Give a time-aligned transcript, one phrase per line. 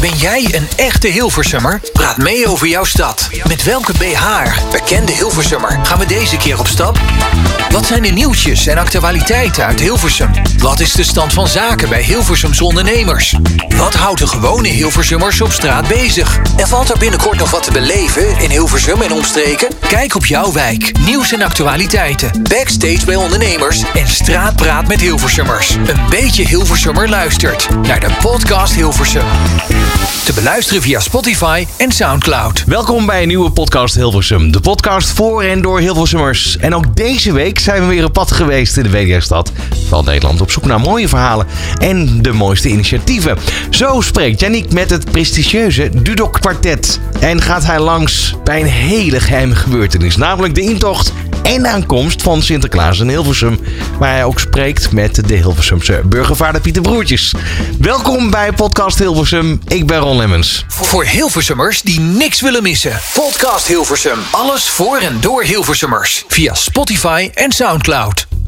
[0.00, 1.80] Ben jij een echte Hilversummer?
[1.92, 3.28] Praat mee over jouw stad.
[3.48, 4.24] Met welke BH,
[4.70, 6.98] bekende Hilversummer, gaan we deze keer op stap?
[7.70, 10.30] Wat zijn de nieuwtjes en actualiteiten uit Hilversum?
[10.58, 13.36] Wat is de stand van zaken bij Hilversums ondernemers?
[13.76, 16.40] Wat houdt de gewone Hilversummers op straat bezig?
[16.56, 19.68] En valt er binnenkort nog wat te beleven in Hilversum en omstreken?
[19.88, 25.70] Kijk op jouw wijk, nieuws en actualiteiten, backstage bij ondernemers en straatpraat met Hilversummers.
[25.70, 29.26] Een beetje Hilversummer luistert naar de podcast Hilversum.
[30.24, 32.64] Te beluisteren via Spotify en Soundcloud.
[32.66, 34.52] Welkom bij een nieuwe podcast Hilversum.
[34.52, 36.56] De podcast voor en door Hilversummers.
[36.56, 39.52] En ook deze week zijn we weer op pad geweest in de WDR-stad
[39.88, 40.40] van Nederland.
[40.40, 41.46] Op zoek naar mooie verhalen
[41.78, 43.38] en de mooiste initiatieven.
[43.70, 47.00] Zo spreekt Yannick met het prestigieuze Dudok Quartet.
[47.20, 50.16] En gaat hij langs bij een hele geheime gebeurtenis.
[50.16, 53.58] Namelijk de intocht en aankomst van Sinterklaas in Hilversum.
[53.98, 57.34] Waar hij ook spreekt met de Hilversumse burgervader Pieter Broertjes.
[57.78, 59.60] Welkom bij podcast Hilversum.
[59.66, 60.64] Ik ben Ron Lemmens.
[60.68, 63.00] Voor Hilversummers die niks willen missen.
[63.14, 64.18] Podcast Hilversum.
[64.30, 66.24] Alles voor en door Hilversummers.
[66.28, 68.39] Via Spotify en Soundcloud.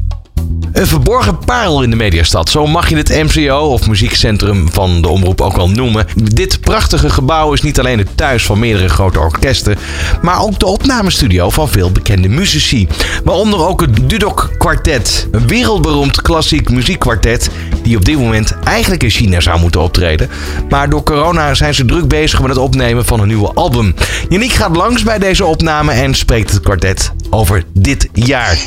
[0.73, 2.49] Een verborgen parel in de mediastad.
[2.49, 6.07] Zo mag je het MCO of muziekcentrum van de omroep ook wel noemen.
[6.15, 9.77] Dit prachtige gebouw is niet alleen het thuis van meerdere grote orkesten,
[10.21, 12.87] maar ook de opnamestudio van veel bekende muzici.
[13.23, 17.49] Waaronder ook het Dudok Quartet, een wereldberoemd klassiek muziekkwartet
[17.83, 20.29] die op dit moment eigenlijk in China zou moeten optreden.
[20.69, 23.95] Maar door corona zijn ze druk bezig met het opnemen van een nieuwe album.
[24.29, 28.57] Yannick gaat langs bij deze opname en spreekt het kwartet over dit jaar.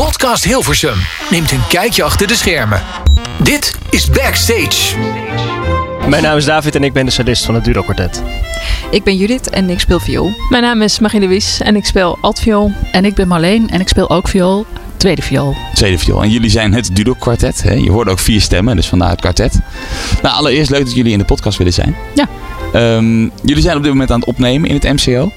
[0.00, 0.96] Podcast Hilversum
[1.30, 2.82] neemt een kijkje achter de schermen.
[3.42, 4.96] Dit is Backstage.
[6.08, 8.22] Mijn naam is David en ik ben de sadist van het Duro Quartet.
[8.90, 10.32] Ik ben Judith en ik speel viool.
[10.48, 12.72] Mijn naam is Marie-Louise en ik speel altviool.
[12.92, 14.66] En ik ben Marleen en ik speel ook viool.
[14.96, 15.54] Tweede viool.
[15.74, 16.22] Tweede viool.
[16.22, 17.62] En jullie zijn het Dudo Quartet.
[17.62, 17.72] Hè?
[17.72, 19.60] Je hoorde ook vier stemmen, dus vandaar het kwartet.
[20.22, 21.96] Nou, allereerst leuk dat jullie in de podcast willen zijn.
[22.14, 22.28] Ja.
[22.72, 25.32] Ehm, jullie zijn op dit moment aan het opnemen in het MCO.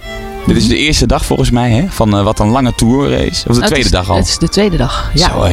[0.47, 3.37] Dit is de eerste dag volgens mij hè, van eh, wat een lange tour is.
[3.47, 4.15] Of de Nou, tweede is- dag al.
[4.15, 5.11] Het is de tweede dag.
[5.13, 5.47] Ja, Zo,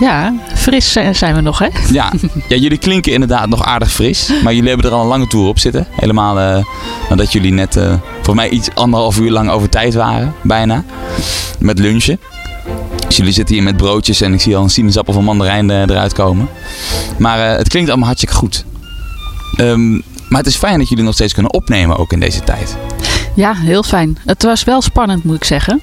[0.00, 1.66] ja fris zijn we nog, hè?
[1.92, 2.12] Ja.
[2.48, 4.30] ja, jullie klinken inderdaad nog aardig fris.
[4.42, 5.86] Maar jullie hebben er al een lange tour op zitten.
[5.90, 6.64] Helemaal eh,
[7.08, 10.34] nadat jullie net eh voor mij iets anderhalf uur lang over tijd waren.
[10.42, 10.84] Bijna.
[11.58, 12.20] Met lunchen.
[13.06, 16.12] Dus jullie zitten hier met broodjes en ik zie al een sinaasappel van mandarijn eruit
[16.12, 16.48] komen.
[17.18, 18.64] Maar het klinkt allemaal hartstikke goed.
[19.56, 19.92] Ehm,
[20.28, 22.76] maar het is fijn dat jullie nog steeds kunnen opnemen ook in deze tijd.
[23.34, 24.18] Ja, heel fijn.
[24.24, 25.80] Het was wel spannend, moet ik zeggen.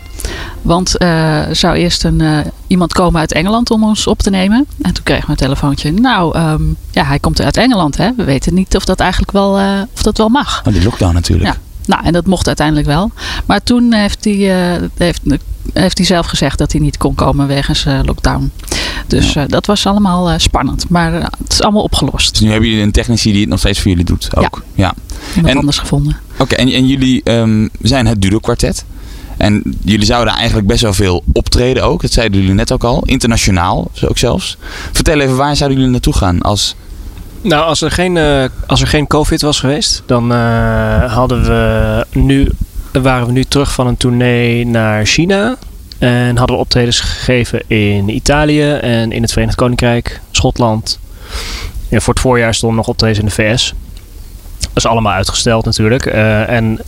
[0.62, 4.30] Want eh, er zou eerst een, eh, iemand komen uit Engeland om ons op te
[4.30, 4.66] nemen.
[4.82, 5.92] En toen kregen we een telefoontje.
[5.92, 8.10] Nou, ehm, ja, hij komt uit Engeland, hè.
[8.18, 10.62] We weten niet of dat eigenlijk wel, eh, of dat wel mag.
[10.68, 11.50] Oh, die lockdown natuurlijk.
[11.50, 11.56] Ja.
[11.86, 13.12] Nou, en dat mocht uiteindelijk wel.
[13.46, 15.22] Maar toen heeft hij, eh, heeft,
[15.74, 18.52] heeft hij zelf gezegd dat hij niet kon komen wegens eh, lockdown.
[19.08, 19.42] Dus Ja.
[19.44, 20.90] eh, dat was allemaal eh, spannend.
[20.90, 22.32] Maar eh, het is allemaal opgelost.
[22.32, 24.64] Dus nu hebben jullie een technici die het nog steeds voor jullie doet ook.
[24.76, 24.94] Ja.
[25.36, 26.18] Iemand En- anders gevonden.
[26.41, 28.85] Oké, en, en jullie ehm, zijn het Dudo Quartet.
[29.38, 32.02] En jullie zouden eigenlijk best wel veel optreden ook.
[32.02, 33.03] Dat zeiden jullie net ook al.
[33.06, 34.57] Internationaal ook zelfs.
[34.91, 36.41] Vertel even, waar zouden jullie naartoe gaan?
[36.41, 36.75] Als,
[37.41, 42.06] Nou, als er geen, eh, als er geen COVID was geweest, dan eh, hadden we
[42.12, 42.50] nu,
[42.91, 45.58] waren we nu terug van een tournee naar China.
[46.00, 51.00] En hadden we optredens gegeven in Italië en in het Verenigd Koninkrijk, Schotland.
[51.90, 53.73] Voor het voorjaar stonden nog optredens in de VS.
[54.74, 56.06] Dat is allemaal uitgesteld natuurlijk.
[56.06, 56.80] Eh, en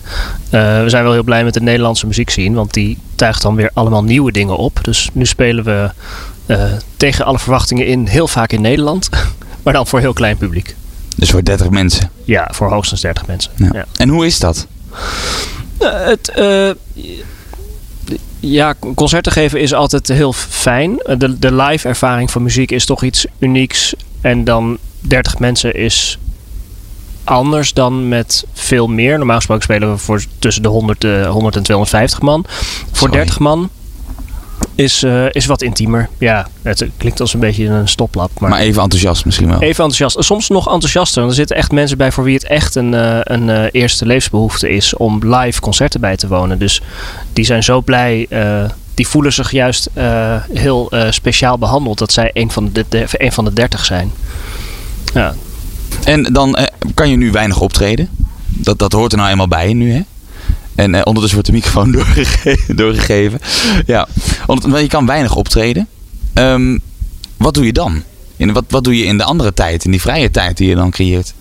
[0.50, 3.72] eh, we zijn wel heel blij met de Nederlandse muziekscene, want die tuigt dan weer
[3.74, 4.80] allemaal nieuwe dingen op.
[4.82, 5.90] Dus nu spelen we
[6.46, 6.64] eh,
[6.98, 9.10] tegen alle verwachtingen in heel vaak in Nederland.
[9.64, 10.76] Maar dan voor heel klein publiek.
[11.16, 12.10] dus voor 30 mensen.
[12.24, 13.52] Ja, voor hoogstens 30 mensen.
[13.56, 13.70] Ja.
[13.74, 13.86] Ja.
[13.96, 14.68] En hoe is dat?
[15.78, 16.32] Het,
[18.40, 20.96] ja, concerten geven is altijd heel fijn.
[21.18, 23.94] De, de live ervaring van muziek is toch iets unieks.
[24.22, 26.18] En dan 30 mensen is
[27.24, 29.18] anders dan met veel meer.
[29.18, 32.46] Normaal gesproken spelen we voor tussen de 100, eh, 100 en 250 man.
[32.48, 33.14] Voor Sorry.
[33.14, 33.70] 30 man
[34.76, 36.10] is, eh, is wat intiemer.
[36.18, 38.40] Ja, het klinkt als een beetje een stoplap.
[38.40, 39.56] Maar even enthousiast misschien wel.
[39.62, 40.24] Even enthousiast.
[40.26, 41.20] Soms nog enthousiaster.
[41.20, 44.06] Want er zitten echt mensen bij voor wie het echt een, eh, een eh, eerste
[44.06, 46.60] levensbehoefte is om live concerten bij te wonen.
[46.60, 46.82] Dus
[47.34, 48.26] die zijn zo blij.
[48.30, 48.64] eh,
[48.94, 53.06] die voelen zich juist eh, heel eh, speciaal behandeld dat zij een van de, de,
[53.12, 54.12] een van de dertig zijn.
[55.14, 55.36] Ja,
[56.06, 58.10] En dan eh, kan je nu weinig optreden.
[58.48, 60.02] Dat, dat hoort er nou eenmaal bij nu, hè?
[60.76, 63.40] En eh, ondertussen wordt de microfoon doorgege- doorgegeven.
[63.86, 64.08] Ja,
[64.68, 65.88] maar je kan weinig optreden.
[66.34, 66.78] Ehm,
[67.38, 68.04] wat doe je dan?
[68.38, 70.76] In, wat, wat doe je in de andere tijd, in die vrije tijd die je
[70.76, 71.34] dan creëert?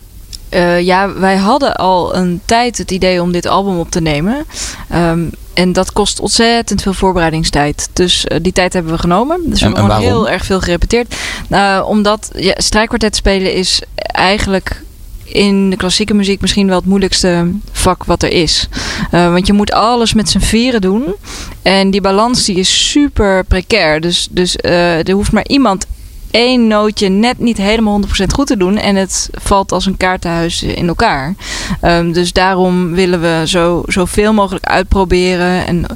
[0.48, 4.44] Eh, ja, wij hadden al een tijd het idee om dit album op te nemen.
[4.88, 5.20] Ehm,
[5.54, 7.88] en dat kost ontzettend veel voorbereidingstijd.
[7.92, 9.40] Dus eh, die tijd hebben we genomen.
[9.44, 11.14] Dus we En- hebben gewoon heel erg veel gerepeteerd.
[11.48, 14.82] Nou, omdat ja, strijkkwartet spelen is eigenlijk
[15.24, 18.68] in de klassieke muziek misschien wel het moeilijkste vak wat er is.
[19.14, 21.14] Uh, want je moet alles met z'n vieren doen.
[21.62, 24.00] En die balans die is super precair.
[24.00, 25.86] Dus, dus uh, er hoeft maar iemand
[26.32, 28.76] één nootje net niet helemaal 100% goed te doen.
[28.76, 31.34] En het valt als een kaartenhuis in elkaar.
[31.82, 35.66] Um, dus daarom willen we zo, zoveel mogelijk uitproberen.
[35.66, 35.86] En,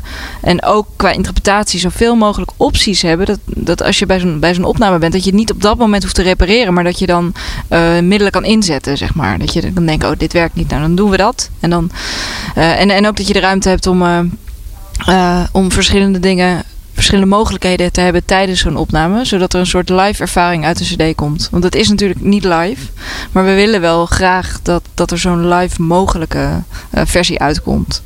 [0.40, 3.26] en ook qua interpretatie zoveel mogelijk opties hebben.
[3.26, 5.78] Dat, dat als je bij zo'n, bij zo'n opname bent, dat je niet op dat
[5.78, 6.74] moment hoeft te repareren.
[6.74, 7.34] Maar dat je dan
[7.70, 9.38] uh, middelen kan inzetten, zeg maar.
[9.38, 10.68] Dat je dan denkt, oh, dit werkt niet.
[10.68, 11.50] Nou, dan doen we dat.
[11.60, 11.90] En, dan,
[12.56, 14.02] uh, en, en ook dat je de ruimte hebt om,
[15.08, 16.64] uh, om verschillende dingen
[16.96, 19.24] verschillende mogelijkheden te hebben tijdens zo'n opname.
[19.24, 21.48] Zodat er een soort live ervaring uit de cd komt.
[21.50, 22.86] Want het is natuurlijk niet live.
[23.32, 26.62] Maar we willen wel graag dat, dat er zo'n live mogelijke
[26.94, 28.02] uh, versie uitkomt.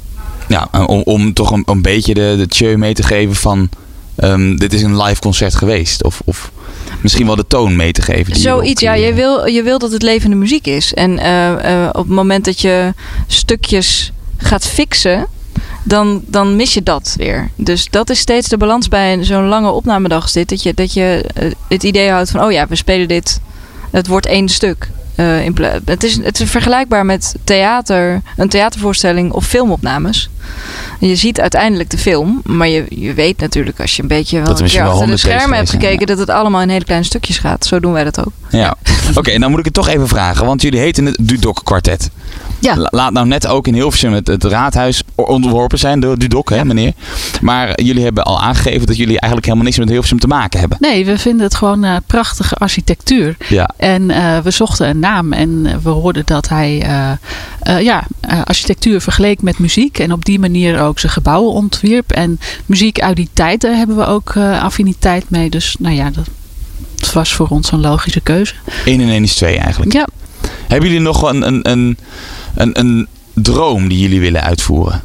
[0.48, 3.68] Ja, om, om toch een, een beetje de, de mee te geven van...
[4.24, 6.04] Um, dit is een live concert geweest.
[6.04, 6.50] Of, of
[7.02, 8.36] misschien wel de toon mee te geven.
[8.36, 8.94] Zoiets, ja.
[8.94, 10.94] Je wil, je wil dat het levende muziek is.
[10.94, 12.94] En uh, uh, op het moment dat je
[13.26, 15.26] stukjes gaat fixen
[15.82, 17.50] dan, dan mis je dat weer.
[17.56, 20.30] Dus dat is steeds de balans bij zo'n lange opnamedag.
[20.30, 21.24] Dat je, dat je
[21.68, 23.40] het idee houdt van, oh ja, we spelen dit.
[23.90, 24.90] Het wordt één stuk.
[25.16, 30.30] Uh, in het, is, het is vergelijkbaar met theater, een theatervoorstelling of filmopnames.
[31.00, 34.48] Je ziet uiteindelijk de film, maar je, je weet natuurlijk als je een beetje wel
[34.60, 36.06] een keer achter de schermen hebt gekeken, ja.
[36.06, 37.66] dat het allemaal in hele kleine stukjes gaat.
[37.66, 38.32] Zo doen wij dat ook.
[38.50, 38.74] Ja,
[39.08, 42.10] oké, okay, dan moet ik het toch even vragen, want jullie heten het Dudok Quartet.
[42.60, 42.74] Ja.
[42.76, 46.92] Laat nou net ook in Hilversum het, het raadhuis onderworpen zijn door Dudok, hè meneer.
[47.40, 50.78] Maar jullie hebben al aangegeven dat jullie eigenlijk helemaal niks met Hilversum te maken hebben.
[50.80, 53.36] Nee, we vinden het gewoon uh, prachtige architectuur.
[53.48, 53.70] Ja.
[53.76, 56.86] En uh, we zochten een naam en we hoorden dat hij
[57.68, 58.06] uh, ja,
[58.44, 59.98] architectuur vergeleek met muziek.
[59.98, 62.12] En op die manier ook zijn gebouwen ontwierp.
[62.12, 65.50] En muziek uit die tijd, daar hebben we ook affiniteit mee.
[65.50, 66.28] Dus nou ja, dat
[67.12, 68.54] was voor ons een logische keuze.
[68.84, 69.92] 1 en 1 is 2 eigenlijk.
[69.92, 70.08] Ja.
[70.68, 71.98] Hebben jullie nog een, een, een,
[72.54, 75.02] een, een droom die jullie willen uitvoeren?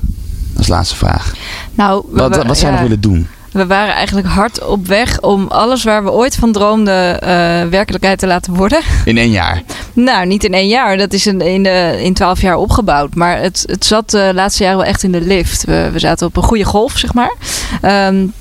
[0.57, 1.33] Als laatste vraag.
[1.73, 3.27] Nou, wat, wat zou je nog willen doen?
[3.55, 7.29] We waren eigenlijk hard op weg om alles waar we ooit van droomden uh,
[7.69, 8.81] werkelijkheid te laten worden.
[9.05, 9.61] In één jaar?
[9.93, 10.97] Nou, niet in één jaar.
[10.97, 13.15] Dat is in, in, de, in twaalf jaar opgebouwd.
[13.15, 15.65] Maar het, het zat de laatste jaren wel echt in de lift.
[15.65, 17.33] We, we zaten op een goede golf, zeg maar.
[17.81, 18.33] Um,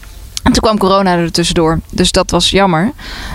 [0.42, 1.80] en toen kwam corona er tussendoor.
[1.90, 2.92] Dus dat was jammer.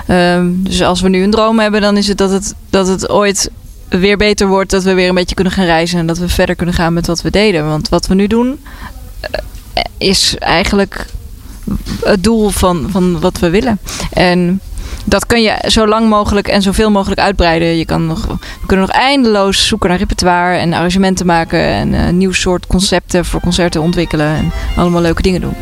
[0.07, 3.09] Um, dus als we nu een droom hebben, dan is het dat het, dat het
[3.09, 3.49] ooit
[3.89, 4.71] weer beter wordt.
[4.71, 5.99] Dat we weer een beetje kunnen gaan reizen.
[5.99, 7.67] En dat we verder kunnen gaan met wat we deden.
[7.67, 8.59] Want wat we nu doen,
[9.97, 11.05] is eigenlijk
[12.04, 13.80] het doel van, van wat we willen.
[14.13, 14.62] En
[15.06, 17.77] dat kun je zo lang mogelijk en zoveel mogelijk uitbreiden.
[17.77, 21.60] Je kan nog, we kunnen nog eindeloos zoeken naar repertoire en arrangementen maken.
[21.60, 24.27] En een nieuw soort concepten voor concerten ontwikkelen.
[24.27, 25.56] En allemaal leuke dingen doen.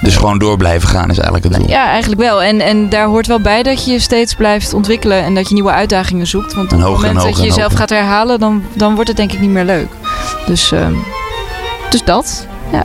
[0.00, 1.68] Dus gewoon door blijven gaan is eigenlijk het doel.
[1.68, 2.42] Ja, eigenlijk wel.
[2.42, 5.54] En, en daar hoort wel bij dat je je steeds blijft ontwikkelen en dat je
[5.54, 6.54] nieuwe uitdagingen zoekt.
[6.54, 9.40] Want op het moment dat je jezelf gaat herhalen, dan, dan wordt het denk ik
[9.40, 9.88] niet meer leuk.
[10.46, 10.86] Dus, uh,
[11.90, 12.46] dus dat.
[12.72, 12.84] Ja.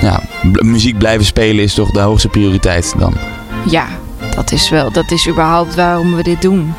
[0.00, 3.14] Ja, muziek blijven spelen is toch de hoogste prioriteit dan?
[3.66, 3.86] Ja,
[4.34, 4.92] dat is wel.
[4.92, 6.74] Dat is überhaupt waarom we dit doen.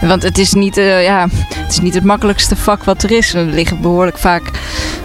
[0.00, 3.32] Want het is, niet, uh, ja, het is niet het makkelijkste vak wat er is.
[3.32, 4.50] We liggen behoorlijk vaak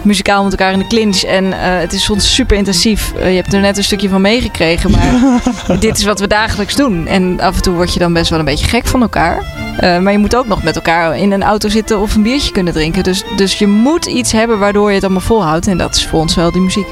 [0.02, 1.22] muzikaal met elkaar in de clinch.
[1.22, 3.12] En uh, het is soms super intensief.
[3.16, 4.90] Uh, je hebt er net een stukje van meegekregen.
[4.90, 5.40] Maar
[5.80, 7.06] dit is wat we dagelijks doen.
[7.06, 9.42] En af en toe word je dan best wel een beetje gek van elkaar.
[9.80, 12.72] maar je moet ook nog met elkaar in een auto zitten of een biertje kunnen
[12.72, 13.02] drinken.
[13.02, 15.66] Dus, dus je moet iets hebben waardoor je het allemaal volhoudt.
[15.66, 16.86] En dat is voor ons wel die muziek.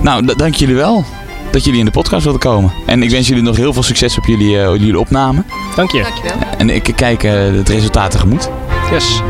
[0.00, 1.04] Nou, dank jullie wel
[1.50, 2.72] dat jullie in de podcast wilden komen.
[2.86, 5.44] En ik wens jullie nog heel veel succes op jullie, uh, jullie opname.
[5.74, 6.02] Dank je.
[6.02, 6.32] Dankjewel.
[6.58, 8.48] En ik kijk uh, het resultaat tegemoet.
[8.90, 9.22] Yes.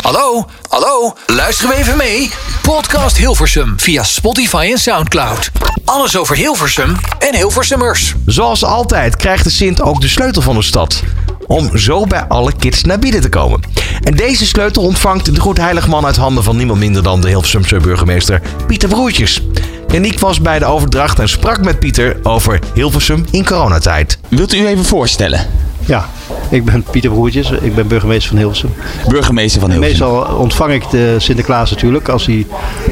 [0.00, 2.30] Hallo, hallo, luisteren we even mee?
[2.62, 5.50] Podcast Hilversum via Spotify en Soundcloud.
[5.84, 8.14] Alles over Hilversum en Hilversummers.
[8.26, 11.02] Zoals altijd krijgt de Sint ook de sleutel van de stad.
[11.46, 13.60] Om zo bij alle kids naar binnen te komen.
[14.02, 18.40] En deze sleutel ontvangt de Goedheiligman uit handen van niemand minder dan de Hilversumse burgemeester
[18.66, 19.42] Pieter Broertjes.
[19.88, 24.18] En ik was bij de overdracht en sprak met Pieter over Hilversum in coronatijd.
[24.28, 25.46] Wilt u u even voorstellen?
[25.84, 26.08] Ja,
[26.50, 27.50] ik ben Pieter Broertjes.
[27.50, 28.70] Ik ben burgemeester van Hilversum.
[29.08, 30.06] Burgemeester van Hilversum.
[30.06, 32.08] Meestal ontvang ik de Sinterklaas natuurlijk.
[32.08, 32.46] Als hij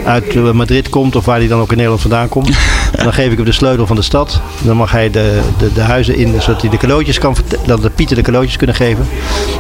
[0.05, 2.51] uit Madrid komt of waar hij dan ook in Nederland vandaan komt.
[3.05, 4.41] dan geef ik hem de sleutel van de stad.
[4.63, 7.91] Dan mag hij de, de, de huizen in, zodat hij de cadeautjes kan dat de
[7.91, 9.07] Pieter de cadeautjes kunnen geven.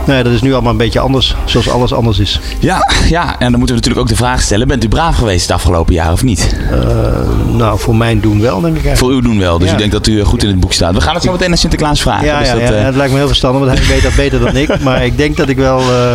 [0.07, 2.41] Nou ja, dat is nu allemaal een beetje anders, zoals alles anders is.
[2.59, 4.69] Ja, ja, en dan moeten we natuurlijk ook de vraag stellen.
[4.69, 6.57] Bent u braaf geweest het afgelopen jaar of niet?
[6.73, 8.99] Uh, nou, voor mijn doen wel, denk ik eigenlijk.
[8.99, 9.59] Voor uw doen wel.
[9.59, 9.75] Dus ja.
[9.75, 10.95] u denkt dat u goed in het boek staat.
[10.95, 12.27] We gaan het zo meteen aan Sinterklaas vragen.
[12.27, 14.57] Ja, dus ja, dat, ja, het lijkt me heel verstandig, hij weet dat beter dan
[14.57, 14.81] ik.
[14.81, 16.15] Maar ik denk dat ik wel uh,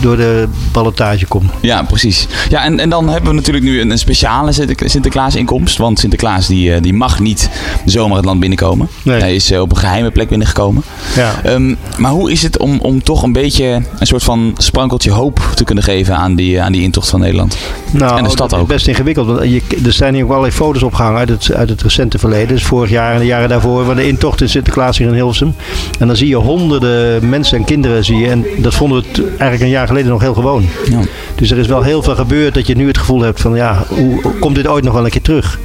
[0.00, 1.50] door de ballotage kom.
[1.60, 2.26] Ja, precies.
[2.48, 5.76] Ja, en, en dan hebben we natuurlijk nu een, een speciale Sinter- Sinterklaas-inkomst.
[5.78, 7.50] Want Sinterklaas die, eh, die mag niet
[7.84, 8.88] zomaar het land binnenkomen.
[9.02, 9.20] Nee.
[9.20, 10.82] Hij is eh, op een geheime plek binnengekomen.
[11.16, 11.32] Ja.
[11.44, 15.40] Ehm, maar hoe is het om, om toch een beetje een soort van sprankeltje hoop
[15.54, 17.56] te kunnen geven aan die, aan die intocht van Nederland?
[17.90, 18.70] Nou, En de stad dat is ook.
[18.70, 19.26] best ingewikkeld.
[19.26, 22.48] Want je, er zijn hier ook allerlei foto's opgehangen uit het, uit het recente verleden.
[22.48, 23.84] Dus vorig jaar en de jaren daarvoor.
[23.84, 25.54] Van de intocht in Sinterklaas hier in Hilversum.
[25.98, 28.04] En dan zie je honderden mensen en kinderen.
[28.04, 30.64] Zie je, en dat vonden we het eigenlijk een jaar geleden nog heel gewoon.
[30.90, 31.00] Ja.
[31.34, 33.84] Dus er is wel heel veel gebeurd dat je nu het gevoel hebt van ja,
[33.88, 35.58] hoe komt dit ooit nog wel een keer terug?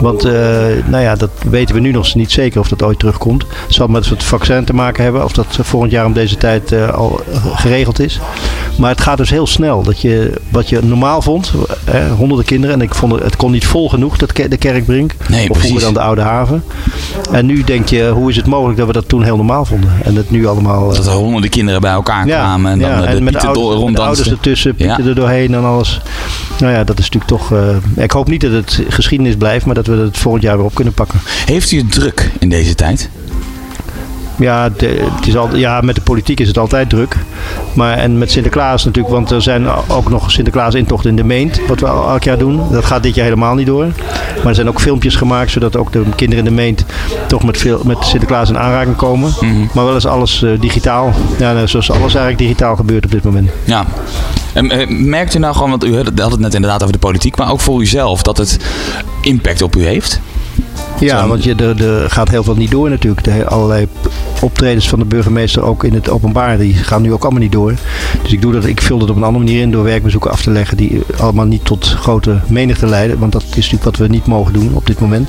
[0.00, 0.32] Want eh,
[0.86, 3.42] nou ja, dat weten we nu nog niet zeker of dat ooit terugkomt.
[3.66, 6.72] Het zal met het vaccin te maken hebben of dat volgend jaar om deze tijd
[6.72, 7.20] eh, al
[7.54, 8.20] geregeld is.
[8.78, 9.82] Maar het gaat dus heel snel.
[9.82, 11.52] Dat je, wat je normaal vond,
[11.84, 12.76] hè, honderden kinderen.
[12.76, 15.12] En ik vond het, het kon niet vol genoeg, dat, ke- de kerkbrink.
[15.28, 16.64] Nee, of vroeger dan de Oude Haven.
[17.32, 19.90] En nu denk je, hoe is het mogelijk dat we dat toen heel normaal vonden?
[20.02, 20.90] En het nu allemaal...
[20.90, 23.32] eh, Dat er honderden kinderen bij elkaar kwamen en dan ja, eh, de en met
[23.32, 24.86] de ouders, door met de ouders ertussen, Ja.
[24.94, 26.00] pieten er doorheen en alles.
[26.58, 27.52] Nou ja, dat is natuurlijk toch...
[27.52, 30.74] eh, ik hoop niet dat het geschiedenis maar dat we het volgend jaar weer op
[30.74, 31.20] kunnen pakken.
[31.46, 33.10] Heeft u druk in deze tijd?
[34.38, 37.16] Ja, de- het is al, ja, met de politiek is het altijd druk.
[37.72, 41.80] Maar, en met Sinterklaas natuurlijk, want er zijn ook nog Sinterklaas-intochten in de Meent, wat
[41.80, 42.60] we elk jaar doen.
[42.70, 43.86] Dat gaat dit jaar helemaal niet door.
[44.36, 46.84] Maar er zijn ook filmpjes gemaakt, zodat ook de kinderen in de Meent
[47.26, 49.32] toch met, veel, met Sinterklaas in aanraking komen.
[49.74, 51.12] Maar wel eens alles eh, digitaal.
[51.38, 53.50] Ja, zoals alles eigenlijk digitaal gebeurt op dit moment.
[53.64, 53.84] Ja.
[54.52, 57.36] En, eh, merkt u nou gewoon, want u had het net inderdaad over de politiek,
[57.36, 58.58] maar ook voor uzelf, dat het
[59.20, 60.20] impact op u heeft?
[61.00, 61.28] Ja, Zo.
[61.28, 63.24] want je, er, er gaat heel veel niet door natuurlijk.
[63.24, 63.86] De, allerlei
[64.40, 67.74] optredens van de burgemeester, ook in het openbaar, die gaan nu ook allemaal niet door.
[68.22, 70.42] Dus ik, doe dat, ik vul dat op een andere manier in door werkbezoeken af
[70.42, 73.18] te leggen die allemaal niet tot grote menigte leiden.
[73.18, 75.28] Want dat is natuurlijk wat we niet mogen doen op dit moment.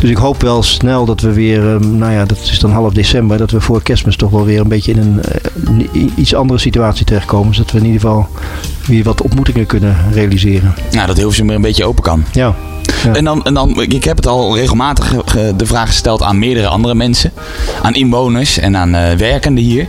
[0.00, 2.92] Dus ik hoop wel snel dat we weer, ehm, nou ja, dat is dan half
[2.92, 6.58] december, dat we voor kerstmis toch wel weer een beetje in een eh, iets andere
[6.58, 7.54] situatie terechtkomen.
[7.54, 8.28] Zodat we in ieder geval
[8.86, 10.74] weer wat ontmoetingen kunnen realiseren.
[10.90, 12.24] Nou, dat Hilversum weer een beetje open kan.
[12.32, 12.54] Ja.
[13.04, 13.12] Ja.
[13.14, 16.38] En dan, en dan, ik heb het al regelmatig ge- ge- de vraag gesteld aan
[16.38, 17.32] meerdere andere mensen.
[17.82, 19.88] Aan inwoners en aan eh, werkenden hier.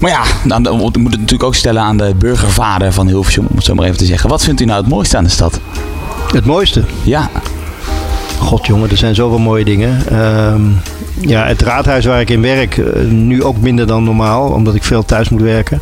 [0.00, 3.46] Maar ja, dan, dan moet ik het natuurlijk ook stellen aan de burgervader van Hilversum,
[3.50, 4.28] om het zo maar even te zeggen.
[4.30, 5.60] Wat vindt u nou het mooiste aan de stad?
[6.32, 6.84] Het mooiste.
[7.02, 7.30] Ja,
[8.38, 10.02] God jongen, er zijn zoveel mooie dingen.
[10.10, 10.60] Ehm,
[11.20, 14.82] ja, het raadhuis waar ik in werk, eh, nu ook minder dan normaal, omdat ik
[14.82, 15.80] veel thuis moet werken.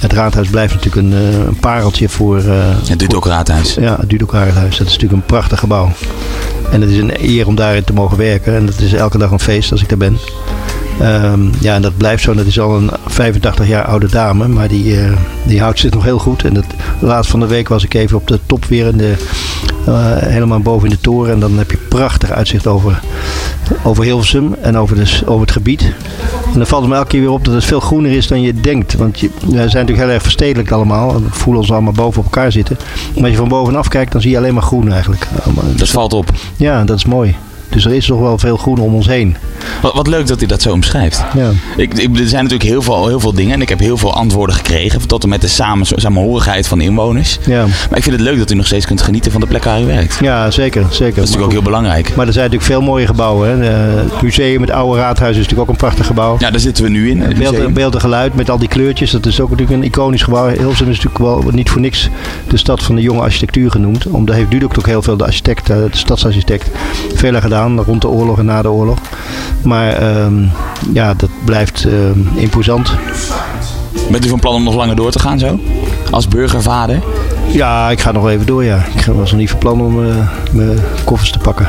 [0.00, 2.38] Het raadhuis blijft natuurlijk een, eh, een pareltje voor...
[2.38, 2.54] eh,
[2.88, 3.74] het ook raadhuis.
[3.74, 4.76] ja, het Dudok Raadhuis.
[4.76, 5.88] Dat is natuurlijk een prachtig gebouw.
[6.70, 8.54] En het is een eer om daarin te mogen werken.
[8.54, 10.18] En dat is elke dag een feest als ik daar ben.
[11.00, 12.34] Ehm, ja, en dat blijft zo.
[12.34, 14.48] Dat is al een 85 jaar oude dame.
[14.48, 14.98] Maar die,
[15.42, 16.44] die houdt zich nog heel goed.
[16.44, 16.64] En dat,
[16.98, 18.86] laatst van de week was ik even op de top weer.
[18.86, 19.14] In de,
[19.96, 21.32] helemaal boven in de toren.
[21.32, 23.00] En dan heb je prachtig uitzicht over,
[23.82, 24.54] over Hilversum.
[24.60, 25.82] En over, de, s- over het gebied.
[26.52, 28.40] En dan valt het me elke keer weer op dat het veel groener is dan
[28.40, 28.94] je denkt.
[28.94, 31.14] Want je, we zijn natuurlijk heel erg verstedelijk allemaal.
[31.14, 32.76] En we voelen ons allemaal boven op elkaar zitten.
[33.14, 35.26] Maar als je van bovenaf kijkt, dan zie je alleen maar groen eigenlijk.
[35.76, 36.30] Dat valt op.
[36.56, 37.36] Ja, dat is mooi.
[37.70, 39.36] Dus er is nog wel veel groen om ons heen.
[39.82, 41.22] Wat, wat leuk dat u dat zo omschrijft.
[41.34, 41.50] Ja.
[41.76, 44.14] Ik, ik- er zijn natuurlijk heel veel, heel veel dingen en ik heb heel veel
[44.14, 45.06] antwoorden gekregen.
[45.08, 47.38] Tot en met de samen, samenhorigheid van inwoners.
[47.46, 47.62] Ja.
[47.88, 49.82] Maar ik vind het leuk dat u nog steeds kunt genieten van de plek waar
[49.82, 50.18] u werkt.
[50.20, 50.82] ja, zeker.
[50.90, 51.14] zeker.
[51.14, 52.16] Dat is natuurlijk ook heel belangrijk.
[52.16, 53.60] Maar er zijn natuurlijk veel mooie gebouwen.
[53.60, 53.66] Hè.
[53.68, 56.36] Het museum, het oude raadhuis is natuurlijk ook een prachtig gebouw.
[56.38, 57.20] Ja, daar zitten we nu in.
[57.20, 59.10] het Beeld, beeld en geluid met al die kleurtjes.
[59.10, 60.48] Dat is ook natuurlijk een iconisch gebouw.
[60.48, 62.08] Hilversum is natuurlijk wel niet voor niks
[62.48, 64.06] de stad van de jonge architectuur genoemd.
[64.06, 66.70] Omdat heeft Dudok ook heel veel, de architect, eh, de stadsarchitect,
[67.14, 67.56] veel aan gedaan.
[67.66, 68.98] Rond de oorlog en na de oorlog.
[69.62, 70.34] Maar ehm,
[70.92, 72.90] ja, dat blijft ehm, imposant.
[74.10, 75.60] Bent u van plan om nog langer door te gaan zo?
[76.10, 77.02] Als burgervader?
[77.46, 78.84] Ja, ik ga nog even door, ja.
[78.96, 80.14] Ik was nog niet van plan om eh,
[80.52, 81.68] mijn koffers te pakken.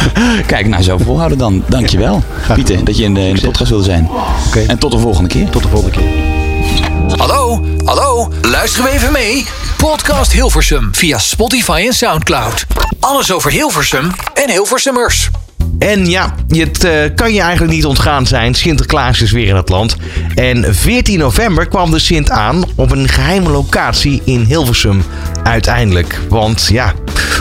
[0.46, 1.62] Kijk, nou zo volhouden dan.
[1.66, 4.08] Dankjewel, Graag Pieter, dat je in de, in de podcast wilde zijn.
[4.46, 5.50] Oké, En tot de volgende keer.
[5.50, 6.08] tot de volgende keer.
[7.16, 9.46] Hallo, hallo, luisteren we even mee?
[9.76, 12.66] Podcast Hilversum via Spotify en Soundcloud.
[13.04, 15.30] Alles over Hilversum en Hilversummers.
[15.78, 18.54] En ja, het eh, kan je eigenlijk niet ontgaan zijn.
[18.54, 19.96] Sinterklaas is weer in het land.
[20.34, 25.04] En 14 november kwam de Sint aan op een geheime locatie in Hilversum.
[25.42, 26.18] Uiteindelijk.
[26.28, 26.92] Want ja,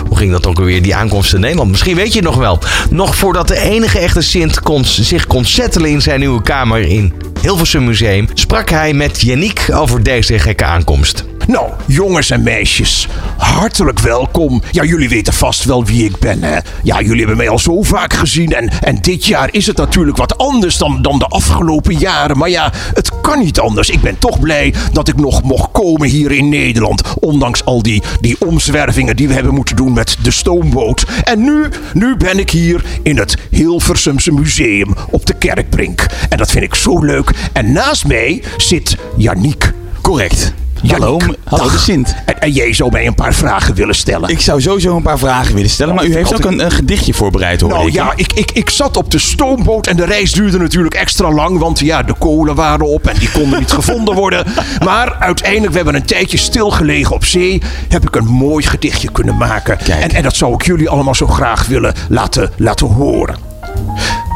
[0.07, 1.69] hoe ging dat ook alweer, die aankomst in Nederland?
[1.69, 2.59] Misschien weet je het nog wel.
[2.89, 7.13] Nog voordat de enige echte Sint kon, zich kon settelen in zijn nieuwe kamer in
[7.41, 8.27] Hilversum Museum...
[8.33, 11.25] sprak hij met Yannick over deze gekke aankomst.
[11.47, 13.07] Nou, jongens en meisjes,
[13.37, 14.61] hartelijk welkom.
[14.71, 16.57] Ja, jullie weten vast wel wie ik ben, hè?
[16.83, 18.53] Ja, jullie hebben mij al zo vaak gezien.
[18.53, 22.37] En, en dit jaar is het natuurlijk wat anders dan, dan de afgelopen jaren.
[22.37, 23.89] Maar ja, het kan niet anders.
[23.89, 27.01] Ik ben toch blij dat ik nog mocht komen hier in Nederland.
[27.19, 31.05] Ondanks al die, die omzwervingen die we hebben moeten doen met de stoomboot.
[31.23, 36.05] En nu, nu ben ik hier in het Hilversumse Museum op de Kerkbrink.
[36.29, 37.31] En dat vind ik zo leuk.
[37.53, 39.73] En naast mij zit Yannick.
[40.01, 40.53] Correct.
[40.91, 41.77] Hallo, hallo de.
[41.77, 42.15] Sint.
[42.25, 44.29] En, en jij zou mij een paar vragen willen stellen.
[44.29, 47.13] Ik zou sowieso een paar vragen willen stellen, maar u heeft ook een, een gedichtje
[47.13, 47.93] voorbereid hoor Nou ik.
[47.93, 51.59] ja, ik, ik, ik zat op de stoomboot en de reis duurde natuurlijk extra lang.
[51.59, 54.45] Want ja, de kolen waren op en die konden niet gevonden worden.
[54.83, 57.61] Maar uiteindelijk, we hebben een tijdje stilgelegen op zee.
[57.89, 59.77] Heb ik een mooi gedichtje kunnen maken.
[59.77, 60.01] Kijk.
[60.03, 63.35] En, en dat zou ik jullie allemaal zo graag willen laten, laten horen.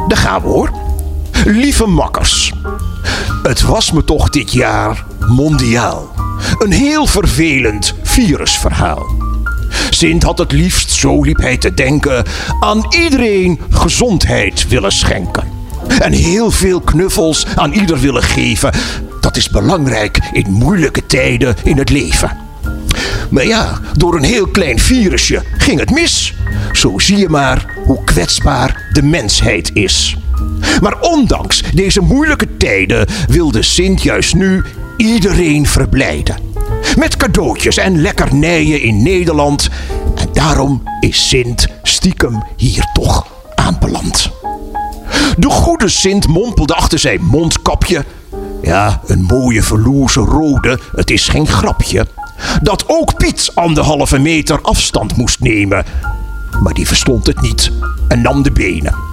[0.07, 0.71] Daar gaan we hoor.
[1.45, 2.53] Lieve makkers.
[3.47, 6.11] Het was me toch dit jaar mondiaal.
[6.57, 9.05] Een heel vervelend virusverhaal.
[9.89, 12.25] Sint had het liefst, zo liep hij te denken,
[12.59, 15.43] aan iedereen gezondheid willen schenken.
[15.99, 18.73] En heel veel knuffels aan ieder willen geven.
[19.21, 22.37] Dat is belangrijk in moeilijke tijden in het leven.
[23.29, 26.33] Maar ja, door een heel klein virusje ging het mis.
[26.71, 30.17] Zo zie je maar hoe kwetsbaar de mensheid is.
[30.81, 34.63] Maar ondanks deze moeilijke tijden wilde Sint juist nu
[34.97, 36.35] iedereen verblijden.
[36.97, 39.69] Met cadeautjes en lekkernijen in Nederland.
[40.15, 44.29] En daarom is Sint stiekem hier toch aanbeland.
[45.37, 48.05] De goede Sint mompelde achter zijn mondkapje.
[48.61, 52.07] Ja, een mooie verloze rode, het is geen grapje.
[52.61, 55.85] Dat ook Piet anderhalve meter afstand moest nemen.
[56.63, 57.71] Maar die verstond het niet
[58.07, 59.06] en nam de benen.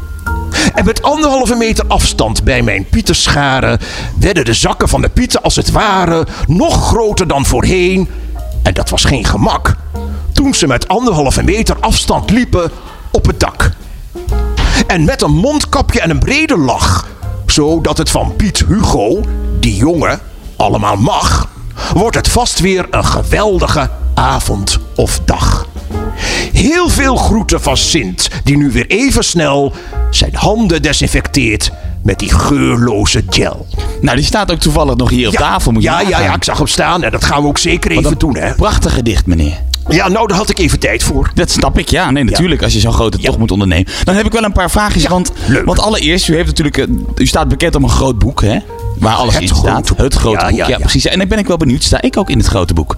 [0.74, 3.78] En met anderhalve meter afstand bij mijn Pieterscharen
[4.18, 8.08] werden de zakken van de Pieten als het ware nog groter dan voorheen.
[8.62, 9.76] En dat was geen gemak.
[10.32, 12.70] Toen ze met anderhalve meter afstand liepen
[13.10, 13.70] op het dak.
[14.86, 17.08] En met een mondkapje en een brede lach.
[17.46, 19.20] Zodat het van Piet Hugo,
[19.60, 20.20] die jongen,
[20.56, 21.48] allemaal mag.
[21.92, 25.66] Wordt het vast weer een geweldige avond of dag.
[26.52, 29.72] Heel veel groeten van Sint, die nu weer even snel
[30.16, 31.70] zijn handen desinfecteert
[32.02, 33.66] met die geurloze gel.
[34.00, 36.24] Nou, die staat ook toevallig nog hier op tafel, moet je ja, ja, nagaan.
[36.24, 38.54] ja, ik zag hem staan en dat gaan we ook zeker Wat even doen, hè?
[38.54, 39.62] Prachtig gedicht, meneer.
[39.88, 41.30] Ja, nou, daar had ik even tijd voor.
[41.34, 42.10] Dat snap ik, ja.
[42.10, 43.92] Nee, natuurlijk, als je zo'n grote tocht moet ondernemen.
[44.04, 45.64] Dan heb ik wel een paar vraagjes, want, leuk.
[45.64, 48.58] want allereerst, u heeft natuurlijk, u staat bekend om een groot boek, hè?
[48.98, 49.92] Waar alles Het in staat.
[49.96, 51.06] Het grote Ja, boek, ja, precies.
[51.06, 52.96] En dan ben ik wel benieuwd, sta ik ook in het grote boek?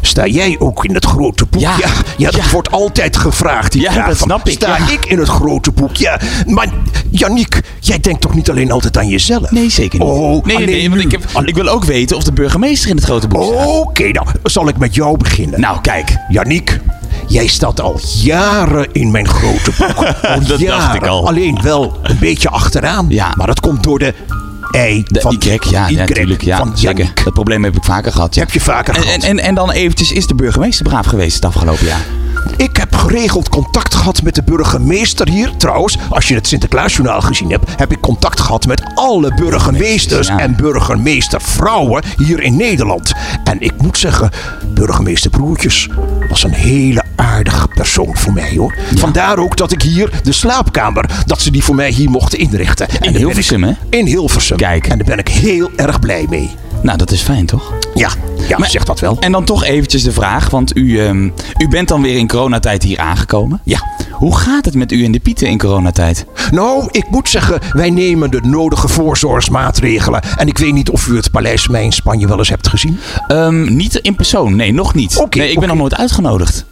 [0.00, 1.60] Sta jij ook in het grote boek?
[1.60, 1.76] Ja.
[2.16, 3.72] ja, dat wordt altijd gevraagd.
[3.72, 5.96] die Ja, vraag dat van, snap ik, Sta ik in het grote boek?
[5.96, 6.68] Ja, maar
[7.10, 9.50] Yannick, jij denkt toch niet alleen altijd aan jezelf?
[9.50, 10.08] Nee, zeker niet.
[10.08, 13.04] Oh, nee, nee, want ik, heb, ik wil ook weten of de burgemeester in het
[13.04, 13.66] grote boek staat.
[13.66, 15.60] Oké, nou, zal ik met jou beginnen?
[15.60, 16.16] Nou, kijk.
[16.28, 16.80] Yannick,
[17.26, 19.96] jij staat al jaren in mijn grote boek.
[20.22, 20.94] Al dacht jaren.
[20.96, 21.26] ik al.
[21.26, 23.06] Alleen wel een beetje achteraan.
[23.08, 23.32] Ja.
[23.36, 24.14] Maar dat komt door de
[24.72, 26.42] De van Y, ja, ja, natuurlijk.
[26.42, 27.12] Ja, van zeker.
[27.24, 28.34] Dat probleem heb ik vaker gehad.
[28.34, 28.40] Ja.
[28.40, 29.22] Heb je vaker en, gehad.
[29.22, 32.21] en, en, en dan eventjes, is de burgemeester braaf geweest het afgelopen jaar?
[32.56, 35.50] Ik heb geregeld contact gehad met de burgemeester hier.
[35.56, 40.56] Trouwens, als je het Sinterklaasjournaal gezien hebt, heb ik contact gehad met alle burgemeesters en
[40.56, 43.12] burgemeestervrouwen hier in Nederland.
[43.44, 44.30] En ik moet zeggen,
[44.74, 45.88] burgemeester Broertjes
[46.28, 48.76] was een hele aardige persoon voor mij hoor.
[48.94, 52.88] Vandaar ook dat ik hier de slaapkamer, dat ze die voor mij hier mochten inrichten.
[52.88, 53.72] En ik- Hilversum, hè?
[53.90, 54.56] In Hilversum.
[54.56, 54.86] Kijk.
[54.86, 56.50] En daar ben ik heel erg blij mee.
[56.82, 57.72] Nou, dat is fijn, toch?
[57.94, 58.08] Ja,
[58.48, 59.16] ja Maar- zeg dat wel.
[59.20, 61.24] En dan toch eventjes de vraag, want u, ehm,
[61.58, 63.60] u bent dan weer in coronatijd hier aangekomen.
[63.64, 63.90] Ja.
[64.10, 66.26] Hoe gaat het met u en de Pieten in coronatijd?
[66.50, 70.22] Nou, ik moet zeggen, wij nemen de nodige voorzorgsmaatregelen.
[70.36, 72.98] En ik weet niet of u het Paleis Mij in Spanje wel eens hebt gezien.
[73.26, 75.26] Ehm, niet in persoon, nee, nog niet.
[75.30, 76.64] Nee, ik ben nog nooit uitgenodigd.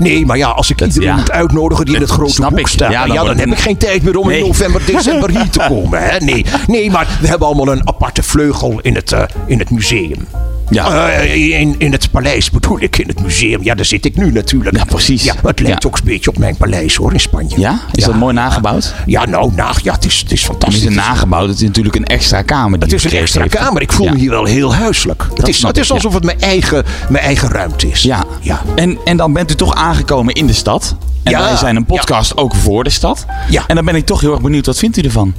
[0.00, 1.16] Nee, maar ja, als ik iedereen ja.
[1.16, 3.58] moet uitnodigen die in het grote snap boek staat, Ja, ja, dan dan, heb ik
[3.58, 4.38] geen tijd meer om Nee.
[4.40, 6.02] in november, december hier te komen.
[6.02, 6.18] Hè?
[6.18, 10.26] Nee, nee, maar we hebben allemaal een aparte vleugel in het, eh, in het museum.
[10.72, 11.08] Ja.
[11.10, 13.62] Eh, in, in het paleis bedoel ik, in het museum.
[13.62, 14.76] Ja, daar zit ik nu natuurlijk.
[14.76, 15.24] Ja, precies.
[15.24, 15.88] Ja, het lijkt Ja.
[15.88, 17.60] ook een beetje op mijn paleis hoor, in Spanje.
[17.60, 17.80] Ja?
[17.92, 18.94] Is dat mooi nagebouwd?
[19.06, 20.80] Ja, nou, nou ja, het is, het is Het fantastisch.
[20.80, 22.78] is een nagebouwd, het is natuurlijk een extra kamer.
[22.78, 23.54] Die Het is een extra heeft.
[23.54, 23.82] kamer.
[23.82, 25.26] Ik voel me hier wel heel huiselijk.
[25.34, 28.02] Het is, het is alsof het mijn eigen, mijn eigen ruimte is.
[28.02, 28.24] Ja.
[28.40, 28.60] ja.
[28.74, 30.96] En, en dan bent u toch aangekomen in de stad.
[31.22, 33.26] En wij zijn een podcast ook voor de stad.
[33.50, 33.64] Ja.
[33.66, 35.34] En dan ben ik toch heel erg benieuwd, wat vindt u ervan?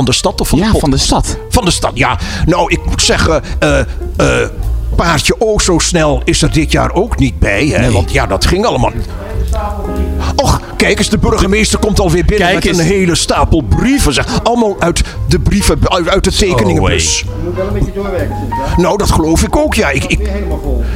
[0.00, 1.36] Van de stad of van ja, de van de stad.
[1.48, 2.18] Van de stad, ja.
[2.46, 3.80] Nou, ik moet zeggen, eh
[4.16, 4.48] eh,
[4.96, 7.66] paardje O zo snel is er dit jaar ook niet bij.
[7.66, 7.78] Hè?
[7.78, 7.90] Nee.
[7.90, 8.92] Want ja, dat ging allemaal.
[10.36, 14.12] Och, kijk eens, de burgemeester komt alweer binnen Kijk met een hele stapel brieven.
[14.14, 14.42] Zeg.
[14.42, 17.24] Allemaal uit de brieven, uit, uit de tekeningenbus.
[18.76, 19.90] Nou, dat geloof ik ook, ja.
[19.90, 20.20] Ik, ik,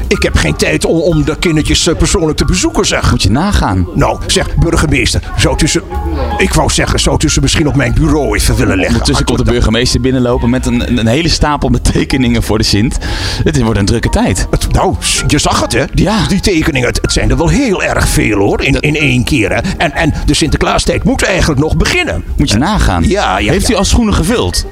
[0.08, 3.10] ik heb geen tijd om, om de kindertjes eh, persoonlijk te bezoeken, zeg.
[3.10, 3.88] Moet je nagaan.
[3.94, 5.82] Nou, zeg, burgemeester, zou tussen...
[6.38, 8.88] Ik wou zeggen, zou tussen misschien op mijn bureau even willen leggen.
[8.88, 12.64] Ondertussen komt de burgemeester binnenlopen met een, een, een hele stapel met tekeningen voor de
[12.64, 12.98] Sint.
[13.44, 14.46] Het wordt een drukke tijd.
[14.50, 14.94] Het, nou,
[15.26, 15.84] je zag het, hè?
[15.94, 16.26] Die, Ja.
[16.28, 16.88] die tekeningen.
[16.88, 18.62] Het, het zijn er wel heel erg veel, hoor.
[18.62, 19.60] In, in één keer, hè?
[19.76, 22.24] En, en de Sinterklaastijd moet eigenlijk nog beginnen.
[22.36, 23.08] Moet je nagaan.
[23.08, 23.76] Ja, ja, Heeft ja.
[23.76, 24.66] al schoenen gevuld?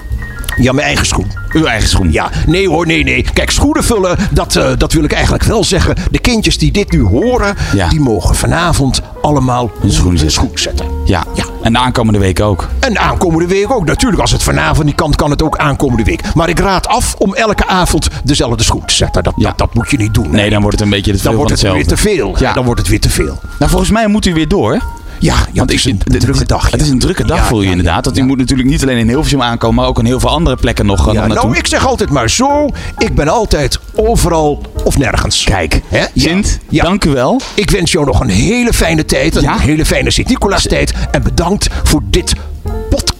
[0.56, 1.30] Ja, mijn eigen schoen.
[1.52, 2.12] Uw eigen schoen.
[2.12, 3.24] Ja, nee hoor, nee, nee.
[3.32, 5.94] Kijk, schoenen vullen, dat, eh, dat wil ik eigenlijk wel zeggen.
[6.10, 7.88] De kindjes die dit nu horen, Ja.
[7.88, 10.30] die mogen vanavond allemaal Hun schoen zetten.
[10.32, 10.86] schoen zetten.
[11.04, 11.24] Ja.
[11.34, 11.44] Ja.
[11.62, 12.68] En de aankomende week ook.
[12.80, 13.84] En aankomende week ook.
[13.84, 16.34] Natuurlijk, als het vanavond niet kan, kan het ook aankomende week.
[16.34, 19.22] Maar ik raad af om elke avond dezelfde schoen te zetten.
[19.22, 19.48] Dat, Ja.
[19.48, 20.30] dat, dat moet je niet doen.
[20.30, 22.36] Nee, dan wordt het een beetje te veel dan wordt het weer te veel.
[22.38, 22.52] Ja.
[22.52, 23.38] Dan wordt het weer te veel.
[23.58, 24.78] Nou, volgens mij moet u weer door.
[25.22, 26.70] Ja, ja het is een drukke dag.
[26.70, 28.04] Het is een drukke dag Ja, voor u inderdaad.
[28.04, 30.56] Want u moet natuurlijk niet alleen in Hilversum aankomen, maar ook in heel veel andere
[30.56, 31.34] plekken nog, Ja, nog naartoe.
[31.48, 32.68] nou, ik zeg altijd maar zo.
[32.98, 35.44] Ik ben altijd overal of nergens.
[35.44, 36.04] Kijk, Hè?
[36.14, 36.84] Sint, Ja.
[36.84, 37.40] dank u wel.
[37.54, 39.36] Ik wens jou nog een hele fijne tijd.
[39.36, 40.92] Een hele fijne Sint-Nicolaas tijd.
[41.10, 42.32] En bedankt voor dit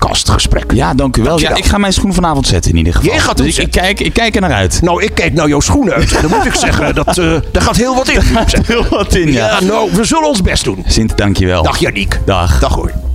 [0.07, 0.73] podcastgesprek.
[0.73, 1.31] Ja, dank u wel.
[1.33, 1.57] Ja, Dankjewel.
[1.57, 3.11] ik ga mijn schoen vanavond zetten in ieder geval.
[3.11, 4.83] Jij gaat dus ik, kijk, ik kijk er naar uit.
[4.83, 6.21] Nou, ik kijk naar jouw schoenen uit.
[6.23, 8.21] Dan moet ik zeggen, dat, eh daar gaat heel wat in.
[8.67, 9.47] Heel wat in, ja.
[9.47, 10.85] Ja, nou, we zullen ons best doen.
[10.87, 11.63] Sint, dank je wel.
[11.63, 12.21] Dag Janiek.
[12.25, 12.59] Dag.
[12.61, 13.12] Dag hoor.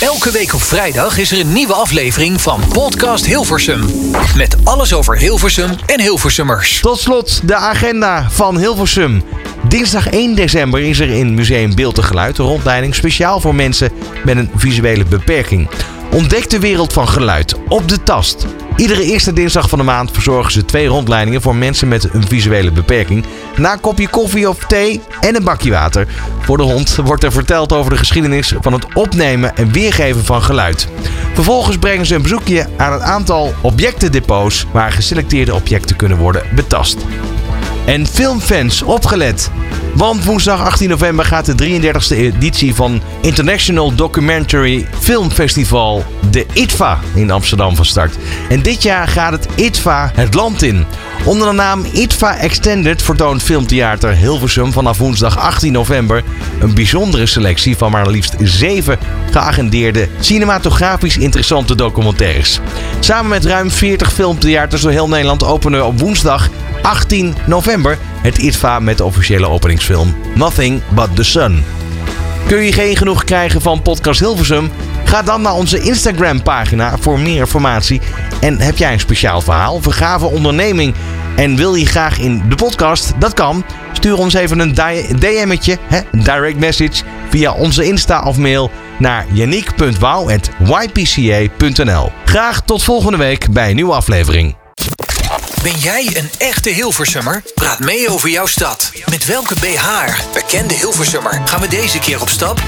[0.00, 3.84] Elke week op vrijdag is er een nieuwe aflevering van Podcast Hilversum.
[4.36, 6.80] Met alles over Hilversum en Hilversummers.
[6.80, 9.22] Tot slot de agenda van Hilversum.
[9.68, 13.92] Dinsdag 1 december is er in Museum Beeld en Geluid een rondleiding speciaal voor mensen
[14.24, 15.68] met een visuele beperking.
[16.12, 18.46] Ontdek de wereld van geluid op de tast.
[18.76, 22.72] Iedere eerste dinsdag van de maand verzorgen ze twee rondleidingen voor mensen met een visuele
[22.72, 23.24] beperking.
[23.56, 26.06] Na een kopje koffie of thee en een bakje water.
[26.40, 30.42] Voor de hond wordt er verteld over de geschiedenis van het opnemen en weergeven van
[30.42, 30.88] geluid.
[31.34, 36.96] Vervolgens brengen ze een bezoekje aan een aantal objectendepots waar geselecteerde objecten kunnen worden betast.
[37.90, 39.50] En filmfans, opgelet!
[39.94, 46.98] Want woensdag 18 november gaat de 33e editie van International Documentary Film Festival, de ITVA,
[47.14, 48.16] in Amsterdam van start.
[48.48, 50.86] En dit jaar gaat het ITVA het land in.
[51.24, 56.24] Onder de naam ITVA Extended vertoont Filmtheater Hilversum vanaf woensdag 18 november
[56.60, 58.98] een bijzondere selectie van maar liefst zeven
[59.30, 62.60] geagendeerde cinematografisch interessante documentaires.
[63.00, 66.48] Samen met ruim 40 filmtheaters door heel Nederland openen op woensdag
[66.82, 71.64] 18 november het ITVA met de officiële openingsfilm Nothing But The Sun.
[72.46, 74.70] Kun je geen genoeg krijgen van Podcast Hilversum?
[75.04, 78.00] Ga dan naar onze Instagram pagina voor meer informatie.
[78.40, 80.94] En heb jij een speciaal verhaal, vergave onderneming
[81.36, 83.12] en wil je graag in de podcast?
[83.18, 83.64] Dat kan.
[83.92, 84.74] Stuur ons even een
[85.18, 92.12] DM'tje, een direct message, via onze Insta of mail naar yannick.wouw.ypca.nl.
[92.24, 94.59] Graag tot volgende week bij een nieuwe aflevering.
[95.62, 97.42] Ben jij een echte Hilversummer?
[97.54, 98.92] Praat mee over jouw stad.
[99.10, 99.88] Met welke BH,
[100.32, 102.62] bekende Hilversummer, gaan we deze keer op stap?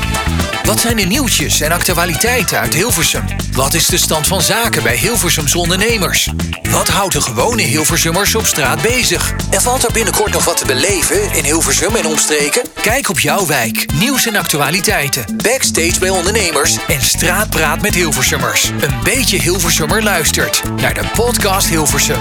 [0.64, 3.24] Wat zijn de nieuwtjes en actualiteiten uit Hilversum?
[3.52, 6.28] Wat is de stand van zaken bij Hilversums ondernemers?
[6.70, 9.32] Wat houdt de gewone Hilversummers op straat bezig?
[9.50, 12.62] En valt er binnenkort nog wat te beleven in Hilversum en omstreken?
[12.82, 18.64] Kijk op jouw wijk, nieuws en actualiteiten, backstage bij ondernemers en straatpraat met Hilversummers.
[18.80, 22.20] Een beetje Hilversummer luistert naar de podcast Hilversum.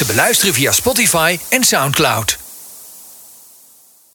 [0.00, 2.39] Te beluisteren via Spotify en Soundcloud.